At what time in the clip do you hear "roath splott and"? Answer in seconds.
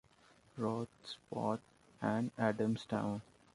0.57-2.31